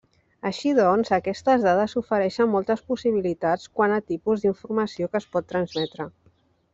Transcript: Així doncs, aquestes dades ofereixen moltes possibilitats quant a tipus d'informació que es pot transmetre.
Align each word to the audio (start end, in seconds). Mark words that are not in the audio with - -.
Així 0.49 0.69
doncs, 0.77 1.11
aquestes 1.17 1.65
dades 1.65 1.93
ofereixen 2.01 2.49
moltes 2.53 2.81
possibilitats 2.93 3.67
quant 3.81 3.93
a 3.99 4.03
tipus 4.13 4.47
d'informació 4.47 5.11
que 5.13 5.21
es 5.25 5.29
pot 5.37 5.47
transmetre. 5.55 6.09